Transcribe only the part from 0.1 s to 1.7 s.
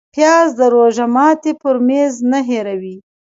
پیاز د روژه ماتي